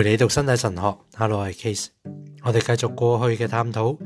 [0.00, 1.86] 陪你读身体神学，l l 我系 Case，
[2.44, 3.96] 我哋继续过去嘅探讨，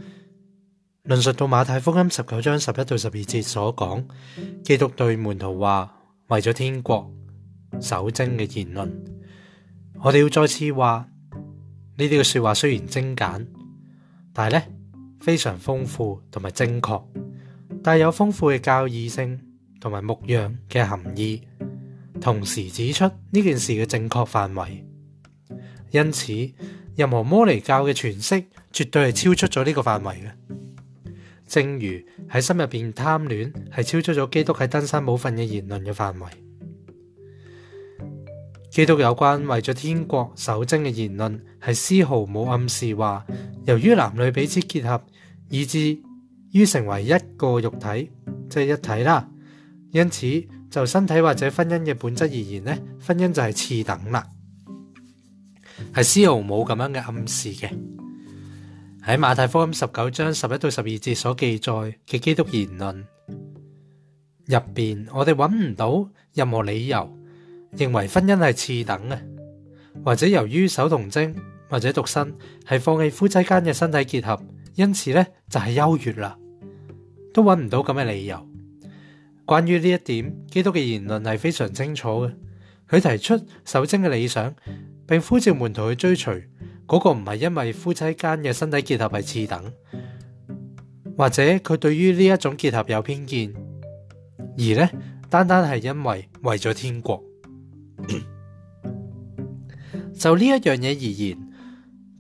[1.03, 4.09] 论述到马太福音十九章十一到十二节所讲，
[4.63, 5.95] 基督对门徒话
[6.29, 7.13] 为咗天国
[7.79, 8.91] 守贞嘅言论，
[10.03, 11.07] 我哋要再次话
[11.99, 13.47] 呢啲嘅说话虽然精简，
[14.33, 14.67] 但系咧
[15.21, 16.99] 非常丰富同埋精确，
[17.85, 19.39] 带有丰富嘅教义性
[19.79, 21.43] 同埋牧养嘅含义，
[22.19, 24.87] 同时指出呢件事嘅正确范围。
[25.93, 26.33] 因此，
[26.97, 28.43] 任何摩尼教嘅诠释
[28.73, 31.13] 绝对系超出咗呢个范围嘅。
[31.47, 36.27] 正如喺心入边贪恋系超出咗基督喺登山冇份嘅言论嘅范围。
[38.71, 43.27] 基督有关为咗天国守贞嘅言论系丝毫冇暗示话，
[43.67, 44.99] 由于男女彼此结合，
[45.51, 45.99] 以至
[46.53, 48.11] 于成为一个肉体，
[48.49, 49.29] 即系一体啦。
[49.91, 52.75] 因此，就身体或者婚姻嘅本质而言呢
[53.07, 54.27] 婚姻就系次等啦。
[55.95, 57.71] 系丝毫冇咁样嘅暗示嘅。
[59.05, 61.71] 喺马太福音十九章十一到十二节所记载
[62.09, 63.07] 嘅基督言论
[64.47, 67.15] 入边，我哋揾唔到任何理由
[67.73, 69.19] 认为婚姻系次等嘅，
[70.05, 71.35] 或者由于守童贞
[71.69, 72.35] 或者独身
[72.69, 74.41] 系放弃夫妻间嘅身体结合，
[74.75, 76.39] 因此呢就系优越啦，
[77.35, 78.47] 都揾唔到咁嘅理由。
[79.45, 82.33] 关于呢一点，基督嘅言论系非常清楚嘅。
[82.89, 84.55] 佢提出守贞嘅理想。
[85.07, 86.49] 并呼召门徒去追随
[86.87, 89.73] 嗰个唔系因为夫妻间嘅身体结合系次等，
[91.17, 93.53] 或者佢对于呢一种结合有偏见，
[94.39, 94.91] 而呢
[95.31, 97.23] 单单系因为为咗天国，
[100.19, 101.39] 就呢一样嘢而言，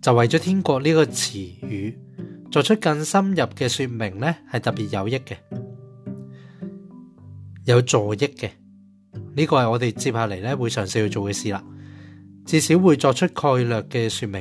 [0.01, 1.99] 就为咗天国呢个词语
[2.51, 5.37] 作出更深入嘅说明呢系特别有益嘅，
[7.65, 8.49] 有助益嘅。
[9.35, 11.63] 呢个系我哋接下嚟咧会尝试去做嘅事啦。
[12.45, 14.41] 至少会作出概略嘅说明。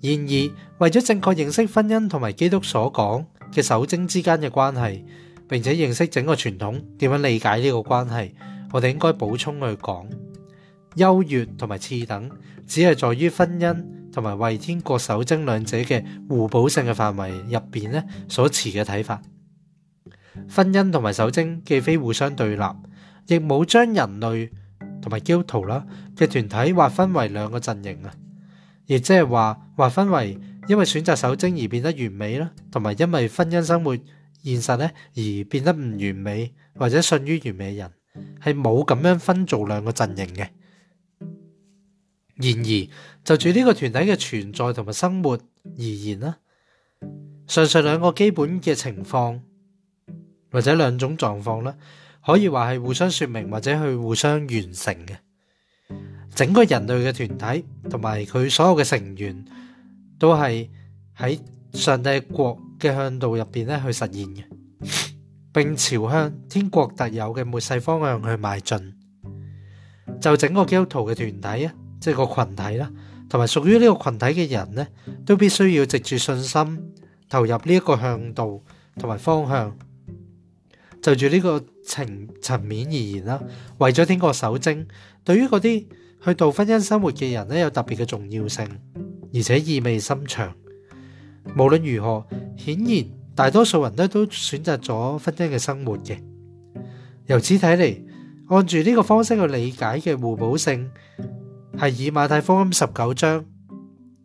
[0.00, 0.32] 然而，
[0.78, 5.04] 为咗正确认识婚姻同埋基督所讲嘅守贞之间嘅关系，
[5.48, 8.34] 并且认识整个传统点样理解呢个关系，
[8.72, 10.06] 我哋应该补充去讲：
[10.96, 12.28] 优越同埋次等，
[12.66, 19.20] 只系在于婚姻同埋为天国守贞两者嘅互补性嘅范围入边咧所持嘅睇法。
[20.48, 22.62] 婚姻同埋守贞既非互相对立，
[23.26, 24.50] 亦冇将人类。
[25.00, 25.84] 同埋督徒啦
[26.16, 28.12] 嘅团体划分为两个阵营啊，
[28.86, 30.38] 亦即系话划分为
[30.68, 33.96] 因为选择守贞而变得完美啦，同埋因为婚姻生活
[34.42, 37.90] 现实咧而变得唔完美或者信于完美人，
[38.42, 40.48] 系冇咁样分做两个阵营嘅。
[42.36, 42.70] 然而
[43.24, 45.32] 就住呢个团体嘅存在同埋生活
[45.64, 46.36] 而言啦，
[47.46, 49.40] 上述两个基本嘅情况
[50.50, 51.74] 或者两种状况啦。
[52.28, 55.16] 可以话系互相说明或者去互相完成嘅
[56.34, 59.42] 整个人类嘅团体，同埋佢所有嘅成员
[60.18, 60.68] 都系
[61.16, 61.40] 喺
[61.72, 64.44] 上帝国嘅向度入边咧去实现嘅，
[65.54, 68.76] 并朝向天国特有嘅末世方向去迈进。
[70.20, 72.92] 就整个基督徒嘅团体啊，即系个群体啦，
[73.30, 74.86] 同埋属于呢个群体嘅人咧，
[75.24, 76.94] 都必须要藉住信心
[77.26, 78.62] 投入呢一个向度
[78.98, 79.74] 同埋方向，
[81.00, 81.64] 就住呢个。
[81.88, 83.42] 层层面而言啦，
[83.78, 84.86] 为咗经过守贞，
[85.24, 85.86] 对于嗰啲
[86.26, 88.68] 去度婚姻生活嘅人咧，有特别嘅重要性，
[89.34, 90.54] 而且意味深长。
[91.56, 92.26] 无论如何，
[92.58, 93.04] 显然
[93.34, 96.18] 大多数人都都选择咗婚姻嘅生活嘅。
[97.26, 98.02] 由此睇嚟，
[98.48, 100.90] 按住呢个方式去理解嘅互补性，
[101.80, 103.44] 系以马太福音十九章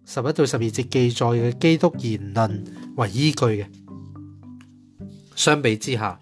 [0.05, 2.63] 十一到十二节记载嘅基督言论
[2.97, 3.65] 为依据嘅。
[5.37, 6.19] 相比之下。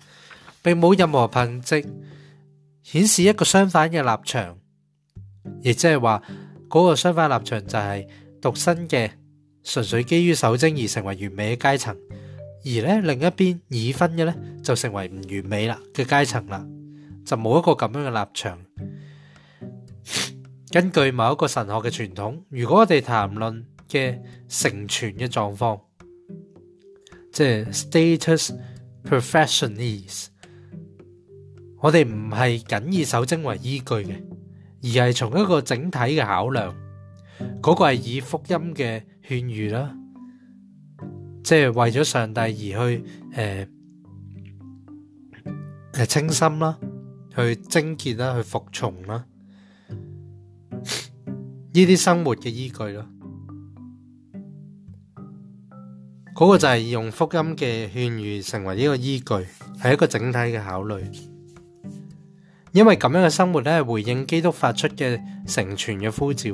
[0.61, 1.85] 并冇任何凭迹，
[2.83, 4.57] 显示一个相反嘅立场，
[5.61, 6.22] 亦即系话
[6.69, 8.07] 嗰个相反立场就系
[8.41, 9.09] 独身嘅，
[9.63, 11.95] 纯粹基于守贞而成为完美嘅阶层；
[12.63, 14.33] 而咧另一边已婚嘅咧
[14.63, 16.63] 就成为唔完美啦嘅阶层啦，
[17.25, 18.59] 就冇一个咁样嘅立场。
[20.71, 25.81] 根据某一个神学嘅传统，如果我哋谈论嘅成全嘅状况，
[27.33, 27.44] 即
[27.74, 28.56] 系 status
[29.03, 30.31] professionals。
[31.81, 34.24] 我哋唔系仅以守贞为依据嘅，
[34.83, 36.74] 而系从一个整体嘅考量。
[37.60, 39.92] 嗰个系以福音嘅劝喻啦，
[41.44, 43.68] 即系为咗上帝而去诶
[45.94, 46.78] 诶清心啦，
[47.36, 49.25] 去贞洁啦，去服从啦，
[49.89, 53.07] 呢啲生活嘅依据咯。
[56.36, 59.34] 嗰个就系用福音嘅劝喻成为呢个依据，
[59.81, 61.04] 系一个整体嘅考虑。
[62.71, 66.51] 因为咁样嘅生活咧，回应基督发出嘅成全嘅呼召，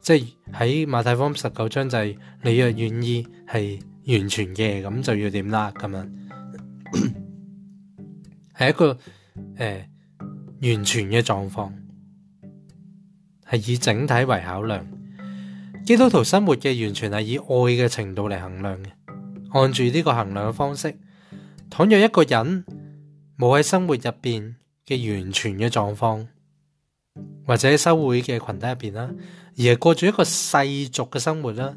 [0.00, 6.10] 即系喺马太福音十九章就系你若愿意系完全嘅，咁就要点啦，咁样
[6.96, 8.96] 系一个
[9.58, 9.88] 诶
[10.62, 11.74] 完全嘅状况，
[13.50, 14.86] 系以整体为考量。
[15.84, 18.86] 基督徒生活嘅完全系以爱嘅程度嚟衡量嘅，
[19.52, 20.98] 按住呢个衡量嘅方式，
[21.68, 22.64] 倘若一个人
[23.38, 24.56] 冇喺生活入边。
[24.86, 26.26] 嘅完全嘅状况，
[27.46, 29.10] 或者喺修会嘅群体入边啦，
[29.54, 31.76] 而系过住一个世俗嘅生活啦，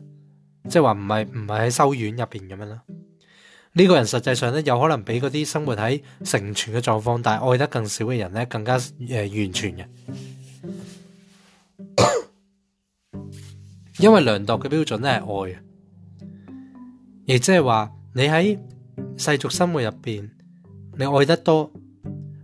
[0.66, 2.82] 即系话唔系唔系喺修院入边咁样啦。
[3.78, 8.80] 呢个人实际上咧，有可能比嗰啲生活喺成全嘅状况，但系爱得更少嘅人咧，更加
[9.10, 9.86] 诶完全嘅。
[14.00, 15.60] 因为量度嘅标准咧系爱啊，
[17.26, 18.58] 亦即系话你喺
[19.18, 20.32] 世俗生活入边，
[20.98, 21.72] 你爱得多。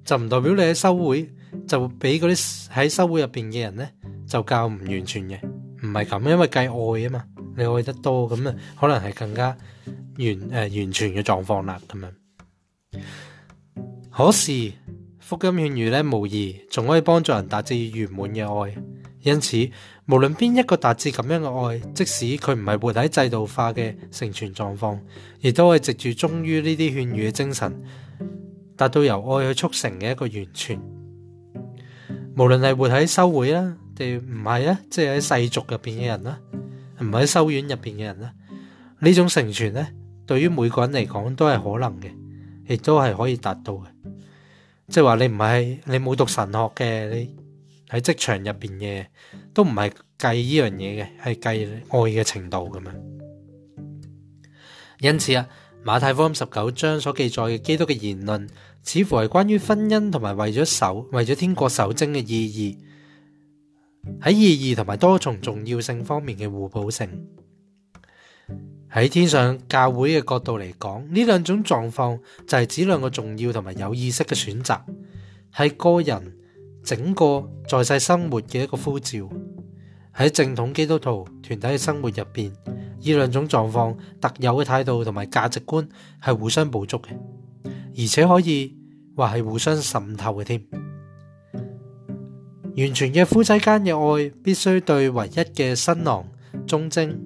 [0.05, 1.29] 就唔代表你喺修会
[1.67, 3.87] 就俾嗰啲喺修会入边嘅人呢，
[4.27, 6.67] 就教唔完全嘅，唔系咁，因为计爱
[7.07, 7.23] 啊嘛，
[7.55, 9.49] 你爱得多咁啊，可能系更加
[9.85, 12.11] 完诶完全嘅状况啦，咁样。
[14.09, 14.71] 可是
[15.19, 18.75] 福音劝喻呢，无疑仲可以帮助人达至圆满嘅爱，
[19.21, 19.69] 因此
[20.07, 24.99] 无论边一个达至咁样嘅爱，即使佢唔系活喺制度化嘅成全状况，
[25.39, 27.73] 亦都系藉住忠于呢啲劝喻嘅精神。
[28.81, 30.81] 达到由爱去促成嘅一个完全，
[32.35, 36.39] 无论系活喺修会啦，定唔系啊，即系喺世俗入边嘅人啦，
[36.99, 38.33] 唔喺修院入边嘅人啦，
[38.97, 39.93] 呢种成全咧，
[40.25, 42.11] 对于每个人嚟讲都系可能嘅，
[42.73, 43.85] 亦都系可以达到嘅。
[44.87, 47.35] 即系话你唔系你冇读神学嘅，你
[47.87, 49.05] 喺职场入边嘅
[49.53, 51.47] 都唔系计呢样嘢嘅，系计
[51.89, 52.95] 爱嘅程度咁样。
[55.01, 55.47] 因此啊，
[55.83, 58.49] 马太福音十九章所记载嘅基督嘅言论。
[58.83, 62.77] 似乎系关于婚姻同埋为咗守、为咗天国守贞嘅意义，
[64.21, 67.27] 喺意义同埋多重重要性方面嘅互补性。
[68.91, 74.79] 喺天上教会嘅角度嚟讲，呢两种状况就系指两个重要同埋有意识嘅选择，
[75.55, 76.35] 系个人
[76.83, 79.29] 整个在世生活嘅一个呼召。
[80.17, 85.87] 喺正统基督徒团体嘅生活入边，呢两种状况特有嘅态度同埋价值观
[86.25, 87.15] 系互相补足嘅。
[87.97, 88.73] 而且可以
[89.15, 90.63] 话系互相渗透嘅添，
[92.77, 96.23] 完全嘅夫妻间嘅爱，必须对唯一嘅新郎
[96.65, 97.19] 忠贞，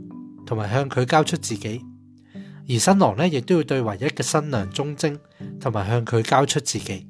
[0.46, 1.80] 同埋向佢交出自己；
[2.68, 5.18] 而新郎咧，亦都要对唯一嘅新娘忠贞，
[5.60, 7.08] 同埋向佢交出自己。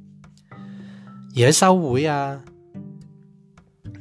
[1.38, 2.42] 而喺收会啊，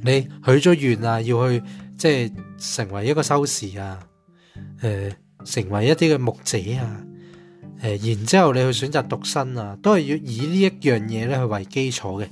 [0.02, 1.62] 你许咗愿啊，要去
[1.96, 2.10] 即
[2.58, 3.98] 系成为一个修士啊，
[4.82, 5.14] 诶，
[5.44, 7.04] 成为一啲嘅牧者啊。
[7.82, 12.28] 誒，然之後你去選擇獨身啊，都係要以呢一樣嘢咧去為基礎嘅，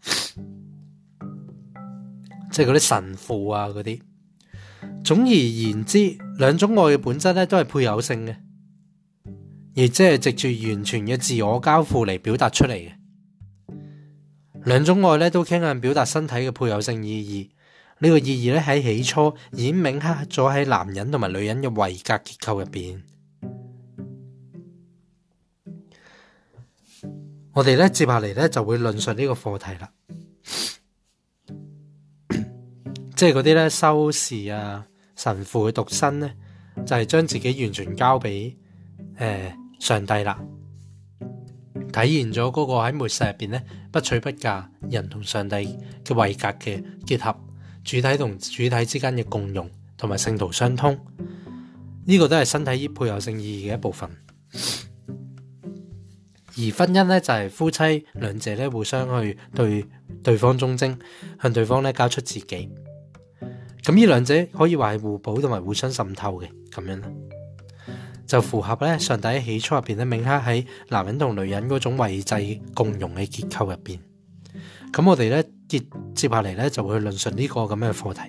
[2.50, 4.00] 即係嗰啲神父啊嗰啲。
[5.04, 8.30] 總而言之，兩種愛嘅本質咧都係配偶性嘅，
[9.76, 12.90] 而即係藉住完全嘅自我交付嚟表達出嚟嘅。
[14.64, 17.48] 兩種愛咧都傾向表達身體嘅配偶性意義，
[18.00, 23.02] 呢個意義咧喺起初已經铭刻咗喺男人同埋女人嘅圍格結構入边。
[27.56, 29.88] 我哋咧，接下嚟咧就会论述呢个课题啦，
[33.16, 34.84] 即系嗰啲咧收士啊
[35.16, 36.36] 神父嘅独身咧，
[36.84, 38.54] 就系将自己完全交俾
[39.16, 40.38] 诶上帝啦，
[41.94, 45.56] 体现咗嗰个喺末世入边咧不娶不嫁人同上帝
[46.04, 47.34] 嘅位格嘅结合，
[47.84, 50.94] 主体同主体之间嘅共融，同埋圣徒相通，
[52.04, 54.10] 呢个都系身体依配偶性意义嘅一部分。
[56.58, 59.84] 而婚姻咧就系夫妻两者咧互相去对
[60.22, 60.98] 对方忠贞，
[61.42, 62.70] 向对方咧交出自己。
[63.82, 67.08] 咁呢两者可以话系互补同埋互相渗透嘅咁样啦，
[68.26, 72.34] 就符合咧上帝起初入边咧铭刻喺男人同女人嗰种位制
[72.74, 74.00] 共融嘅结构入边。
[74.92, 75.78] 咁我哋咧接
[76.14, 78.20] 接下嚟咧就会论述呢个咁嘅课题。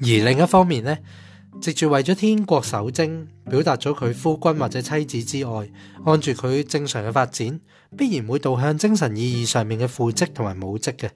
[0.00, 0.98] 而另一方面咧。
[1.60, 5.50] 藉住为咗天国守贞，表达咗佢夫君或者妻子之爱，
[6.04, 7.58] 按住佢正常嘅发展，
[7.96, 11.08] 必然会导向精神意义上面嘅父职同埋母职嘅。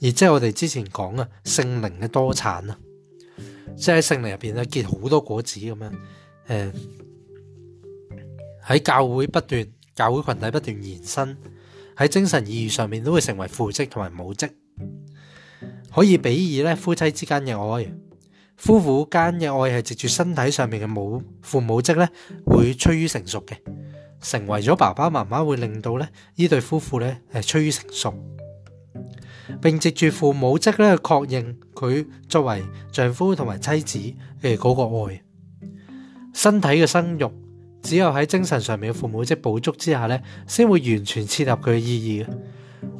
[0.00, 2.78] 而即系我哋之前讲啊，圣灵嘅多产啊，
[3.76, 5.92] 即系喺圣灵入边咧结好多果子咁样。
[6.46, 6.72] 诶，
[8.66, 11.36] 喺教会不断，教会群体不断延伸，
[11.96, 14.48] 喺精神意义上面都会成为父职同埋母职，
[15.94, 17.92] 可以比喻咧夫妻之间嘅爱。
[18.58, 22.08] 夫妇间嘅爱系藉住身体上面嘅母父母职咧，
[22.44, 23.56] 会趋于成熟嘅，
[24.20, 28.12] 成为咗爸爸妈妈会令到咧呢对夫妇咧系趋于成熟，
[29.62, 32.60] 并藉住父母职咧确认佢作为
[32.90, 33.98] 丈夫同埋妻子
[34.48, 35.22] 嘅嗰个爱。
[36.34, 37.30] 身体嘅生育
[37.80, 42.26] 只有喺精神上面嘅父母职补足之下咧，先会完全切合佢嘅意义嘅。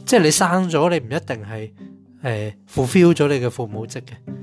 [0.06, 1.74] 即系你生咗，你唔一定系
[2.22, 4.37] 诶 fulfil 咗你嘅父母职嘅。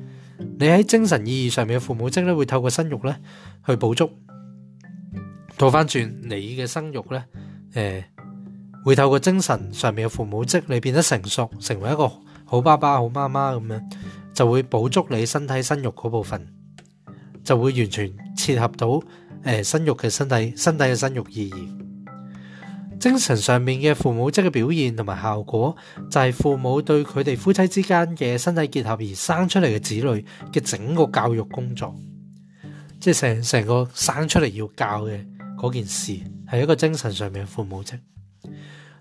[0.57, 3.17] 你喺精神意義上面嘅父母職咧，會透過生育咧
[3.65, 4.09] 去補足。
[5.57, 7.23] 倒翻轉，你嘅生育咧，
[7.73, 8.03] 誒
[8.85, 12.09] 會透過精神上面嘅父母職，你變得成熟，成為一個
[12.45, 13.81] 好爸爸、好媽媽咁樣，
[14.33, 16.47] 就會補足你身體生育嗰部分，
[17.43, 19.01] 就會完全切合到
[19.43, 21.84] 誒生育嘅身體、身體嘅生育意義。
[23.05, 25.77] 精神上面嘅父母职嘅表现同埋效果，
[26.09, 31.95] 就系父母对佢哋夫妻之间嘅身体结合而生出嚟嘅子女嘅整个教育工作，
[32.99, 35.23] 即系成成个生出嚟要教嘅
[35.55, 36.23] 嗰件事，系
[36.59, 37.93] 一个精神上面嘅父母职。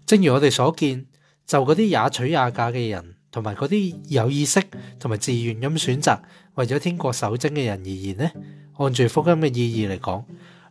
[0.04, 1.06] 正如我哋所见，
[1.46, 4.62] 就嗰啲也娶也嫁嘅人，同埋嗰啲有意识
[5.00, 6.20] 同埋自愿咁选择
[6.56, 8.30] 为咗天国守贞嘅人而言咧，
[8.76, 10.26] 按住福音嘅意义嚟讲。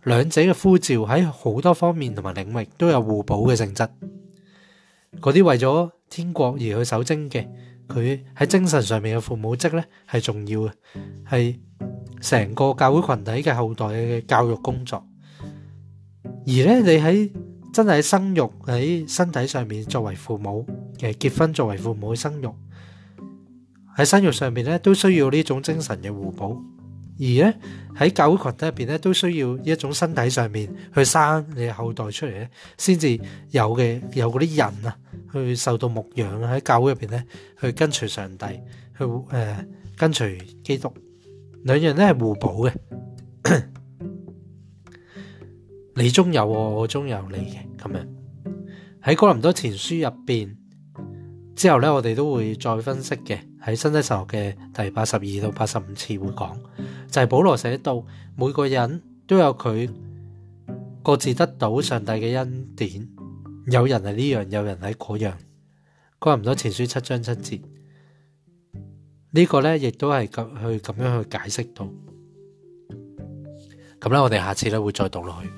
[0.06, 3.84] 两者嘅呼召喺好多方面同埋领域都有互补嘅性质。
[5.22, 7.48] 嗰啲为咗天国而去守贞嘅，
[7.88, 10.72] 佢喺精神上面嘅父母职咧系重要嘅，
[11.30, 11.60] 系
[12.22, 15.04] 成个教会群体嘅后代嘅教育工作。
[16.46, 17.32] 而咧你喺
[17.74, 20.66] 真系喺生育喺身体上面作为父母
[20.98, 22.50] 嘅结婚作为父母生育
[23.98, 26.62] 喺生育上面咧都需要呢种精神嘅互补。
[27.20, 27.58] 而咧
[27.96, 33.16] 喺教会群体入边咧，都需要一种身体上面去生你后代出嚟咧，先至
[33.52, 34.98] 有嘅有嗰啲人啊，
[35.32, 37.24] 去受到牧养喺教会入边咧，
[37.60, 38.46] 去跟随上帝，
[38.98, 39.58] 去诶
[39.98, 40.92] 跟随基督，
[41.64, 42.74] 两样咧系互补嘅，
[45.96, 48.08] 你中有我，我中有你嘅，咁样
[49.04, 50.58] 喺哥林多前书入边。
[51.56, 53.38] 之后咧，我哋都会再分析嘅。
[53.64, 56.60] 喺新西神学嘅第八十二到八十五次会讲，
[57.10, 58.04] 就系保罗写到，
[58.36, 59.90] 每个人都有佢
[61.04, 63.08] 各自得到上帝嘅恩典，
[63.72, 65.38] 有人系呢样，有人系嗰样，
[66.20, 67.62] 关唔多前书七章七节。
[69.36, 71.88] 呢个咧，亦都系咁去咁样去解释到。
[74.00, 75.50] 咁咧，我哋下次咧会再读落去。